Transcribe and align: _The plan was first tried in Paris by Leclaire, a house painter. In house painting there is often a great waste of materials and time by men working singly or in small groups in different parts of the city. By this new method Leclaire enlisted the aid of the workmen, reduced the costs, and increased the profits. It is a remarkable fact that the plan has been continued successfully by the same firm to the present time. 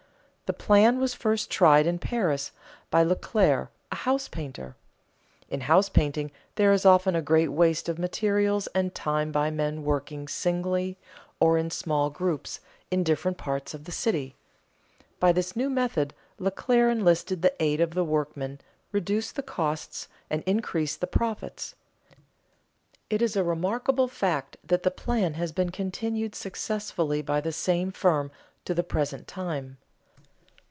_The 0.53 0.59
plan 0.65 0.99
was 0.99 1.13
first 1.13 1.49
tried 1.49 1.87
in 1.87 1.97
Paris 1.97 2.51
by 2.89 3.03
Leclaire, 3.03 3.69
a 3.89 3.95
house 3.95 4.27
painter. 4.27 4.75
In 5.47 5.61
house 5.61 5.87
painting 5.87 6.29
there 6.55 6.73
is 6.73 6.85
often 6.85 7.15
a 7.15 7.21
great 7.21 7.47
waste 7.53 7.87
of 7.87 7.97
materials 7.97 8.67
and 8.75 8.93
time 8.93 9.31
by 9.31 9.49
men 9.49 9.85
working 9.85 10.27
singly 10.27 10.97
or 11.39 11.57
in 11.57 11.71
small 11.71 12.09
groups 12.09 12.59
in 12.89 13.01
different 13.01 13.37
parts 13.37 13.73
of 13.73 13.85
the 13.85 13.93
city. 13.93 14.35
By 15.21 15.31
this 15.31 15.55
new 15.55 15.69
method 15.69 16.13
Leclaire 16.37 16.89
enlisted 16.89 17.41
the 17.43 17.53
aid 17.63 17.79
of 17.79 17.93
the 17.93 18.03
workmen, 18.03 18.59
reduced 18.91 19.37
the 19.37 19.43
costs, 19.43 20.09
and 20.29 20.43
increased 20.43 20.99
the 20.99 21.07
profits. 21.07 21.75
It 23.09 23.21
is 23.21 23.37
a 23.37 23.43
remarkable 23.45 24.09
fact 24.09 24.57
that 24.65 24.83
the 24.83 24.91
plan 24.91 25.35
has 25.35 25.53
been 25.53 25.69
continued 25.69 26.35
successfully 26.35 27.21
by 27.21 27.39
the 27.39 27.53
same 27.53 27.89
firm 27.93 28.31
to 28.65 28.73
the 28.73 28.83
present 28.83 29.29
time. 29.29 29.77